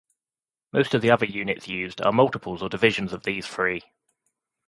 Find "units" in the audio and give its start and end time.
1.27-1.67